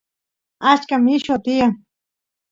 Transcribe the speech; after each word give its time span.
achka 0.71 0.95
milluwa 1.03 1.37
tiyan 1.45 1.71